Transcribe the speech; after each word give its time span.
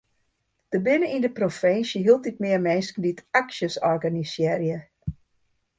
Der 0.71 0.81
binne 0.85 1.07
yn 1.15 1.23
de 1.25 1.31
provinsje 1.37 1.99
hieltyd 2.05 2.37
mear 2.43 2.61
minsken 2.67 3.03
dy't 3.03 3.25
aksjes 3.41 3.75
organisearje. 3.93 4.77